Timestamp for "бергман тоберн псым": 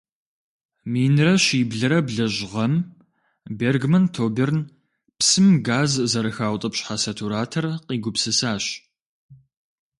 3.59-5.47